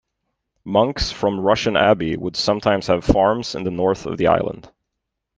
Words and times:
Monks 0.65 1.11
from 1.11 1.39
Rushen 1.39 1.77
Abbey 1.79 2.17
would 2.17 2.35
sometimes 2.35 2.87
have 2.87 3.05
farms 3.05 3.53
in 3.53 3.65
the 3.65 3.69
north 3.69 4.07
of 4.07 4.17
the 4.17 4.25
island. 4.29 4.67